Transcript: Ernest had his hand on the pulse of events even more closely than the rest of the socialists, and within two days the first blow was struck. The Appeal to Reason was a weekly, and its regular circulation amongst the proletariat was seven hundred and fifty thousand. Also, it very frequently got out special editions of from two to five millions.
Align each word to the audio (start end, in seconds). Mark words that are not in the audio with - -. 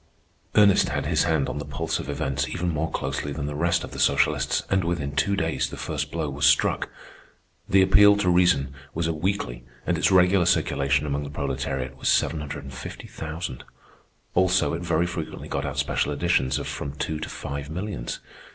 Ernest 0.55 0.89
had 0.89 1.05
his 1.05 1.25
hand 1.25 1.47
on 1.47 1.59
the 1.59 1.63
pulse 1.63 1.99
of 1.99 2.09
events 2.09 2.49
even 2.49 2.69
more 2.69 2.89
closely 2.89 3.31
than 3.31 3.45
the 3.45 3.53
rest 3.53 3.83
of 3.83 3.91
the 3.91 3.99
socialists, 3.99 4.63
and 4.67 4.83
within 4.83 5.15
two 5.15 5.35
days 5.35 5.69
the 5.69 5.77
first 5.77 6.09
blow 6.11 6.27
was 6.27 6.43
struck. 6.43 6.89
The 7.69 7.83
Appeal 7.83 8.17
to 8.17 8.29
Reason 8.31 8.73
was 8.95 9.05
a 9.05 9.13
weekly, 9.13 9.63
and 9.85 9.99
its 9.99 10.09
regular 10.11 10.47
circulation 10.47 11.05
amongst 11.05 11.25
the 11.29 11.35
proletariat 11.35 11.97
was 11.97 12.09
seven 12.09 12.39
hundred 12.39 12.63
and 12.63 12.73
fifty 12.73 13.05
thousand. 13.05 13.63
Also, 14.33 14.73
it 14.73 14.81
very 14.81 15.05
frequently 15.05 15.47
got 15.47 15.65
out 15.65 15.77
special 15.77 16.11
editions 16.11 16.57
of 16.57 16.65
from 16.65 16.93
two 16.95 17.19
to 17.19 17.29
five 17.29 17.69
millions. 17.69 18.21